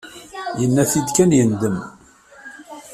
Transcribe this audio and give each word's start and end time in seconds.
Yenna-t-id 0.59 1.07
kan, 1.15 1.31
yendem. 1.37 1.77